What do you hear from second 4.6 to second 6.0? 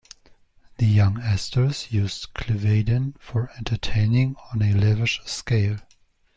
a lavish scale.